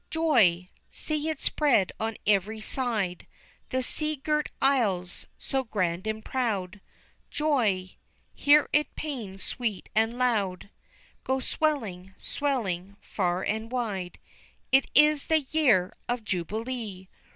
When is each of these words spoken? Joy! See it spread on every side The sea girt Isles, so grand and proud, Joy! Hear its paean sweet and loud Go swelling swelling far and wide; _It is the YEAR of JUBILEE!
Joy! 0.09 0.71
See 0.89 1.29
it 1.29 1.39
spread 1.41 1.91
on 1.99 2.17
every 2.25 2.59
side 2.59 3.27
The 3.69 3.83
sea 3.83 4.15
girt 4.15 4.49
Isles, 4.59 5.27
so 5.37 5.63
grand 5.63 6.07
and 6.07 6.25
proud, 6.25 6.81
Joy! 7.29 7.97
Hear 8.33 8.67
its 8.73 8.89
paean 8.95 9.37
sweet 9.37 9.89
and 9.93 10.17
loud 10.17 10.71
Go 11.23 11.39
swelling 11.39 12.15
swelling 12.17 12.97
far 12.99 13.43
and 13.43 13.71
wide; 13.71 14.17
_It 14.73 14.85
is 14.95 15.25
the 15.27 15.41
YEAR 15.41 15.93
of 16.09 16.23
JUBILEE! 16.23 17.07